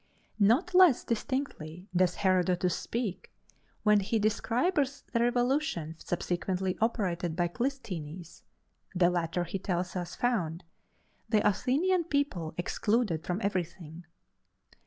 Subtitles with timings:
[0.39, 3.31] Not less distinctly does Herodotus speak,
[3.83, 8.41] when he describes the revolution subsequently operated by Clisthenes
[8.95, 10.63] the latter (he tells us) found
[11.29, 14.05] "the Athenian people excluded from everything."